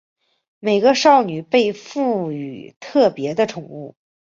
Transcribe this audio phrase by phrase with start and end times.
[0.57, 3.95] 每个少女被赋与特别的宠物。